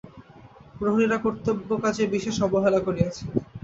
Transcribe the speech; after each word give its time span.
প্রহরীরা 0.77 1.17
কর্তব্য 1.17 1.69
কাজে 1.83 2.03
বিশেষ 2.15 2.35
অবহেলা 2.41 2.79
করিয়াছে। 2.87 3.23